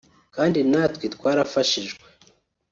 [0.35, 2.03] kandi natwe twarafashijwe